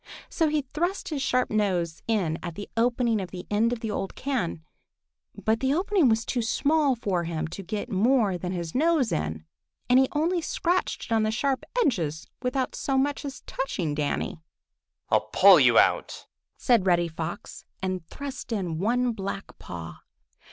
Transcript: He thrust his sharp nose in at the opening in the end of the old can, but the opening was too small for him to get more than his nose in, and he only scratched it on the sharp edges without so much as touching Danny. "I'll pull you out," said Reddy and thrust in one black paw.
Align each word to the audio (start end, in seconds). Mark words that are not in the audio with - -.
He 0.35 0.63
thrust 0.63 1.09
his 1.09 1.21
sharp 1.21 1.51
nose 1.51 2.01
in 2.07 2.39
at 2.41 2.55
the 2.55 2.67
opening 2.75 3.19
in 3.19 3.27
the 3.27 3.45
end 3.51 3.71
of 3.71 3.81
the 3.81 3.91
old 3.91 4.15
can, 4.15 4.63
but 5.35 5.59
the 5.59 5.75
opening 5.75 6.09
was 6.09 6.25
too 6.25 6.41
small 6.41 6.95
for 6.95 7.25
him 7.25 7.47
to 7.49 7.61
get 7.61 7.87
more 7.91 8.35
than 8.35 8.51
his 8.51 8.73
nose 8.73 9.11
in, 9.11 9.45
and 9.87 9.99
he 9.99 10.07
only 10.11 10.41
scratched 10.41 11.05
it 11.05 11.11
on 11.13 11.21
the 11.21 11.29
sharp 11.29 11.63
edges 11.85 12.25
without 12.41 12.73
so 12.75 12.97
much 12.97 13.23
as 13.23 13.41
touching 13.41 13.93
Danny. 13.93 14.41
"I'll 15.11 15.29
pull 15.31 15.59
you 15.59 15.77
out," 15.77 16.25
said 16.57 16.87
Reddy 16.87 17.11
and 17.83 18.03
thrust 18.07 18.51
in 18.51 18.79
one 18.79 19.11
black 19.11 19.55
paw. 19.59 19.99